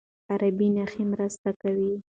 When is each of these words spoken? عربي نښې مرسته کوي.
عربي 0.31 0.67
نښې 0.75 1.03
مرسته 1.11 1.49
کوي. 1.61 1.91